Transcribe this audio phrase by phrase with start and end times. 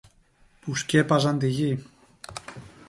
[0.61, 1.83] που σκέπαζαν τη γη.